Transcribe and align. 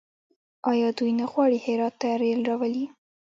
آیا 0.71 0.89
دوی 0.97 1.11
نه 1.19 1.25
غواړي 1.31 1.57
هرات 1.65 1.93
ته 2.01 2.07
ریل 2.21 2.41
راولي؟ 2.49 2.85